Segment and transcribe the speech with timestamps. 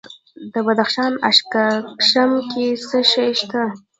[0.53, 3.63] د بدخشان په اشکاشم کې څه شی شته؟